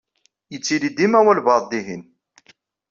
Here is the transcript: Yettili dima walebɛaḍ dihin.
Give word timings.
Yettili 0.51 0.89
dima 0.97 1.19
walebɛaḍ 1.25 1.63
dihin. 1.71 2.03